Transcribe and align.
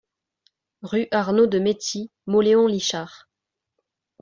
Rue 0.81 1.07
Arnaud 1.11 1.45
de 1.45 1.59
Maytie, 1.59 2.09
Mauléon-Licharre 2.25 3.29